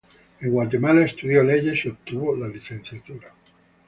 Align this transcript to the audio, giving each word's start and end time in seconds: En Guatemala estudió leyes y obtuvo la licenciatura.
En 0.39 0.49
Guatemala 0.49 1.05
estudió 1.05 1.43
leyes 1.43 1.85
y 1.85 1.89
obtuvo 1.89 2.35
la 2.35 2.47
licenciatura. 2.47 3.31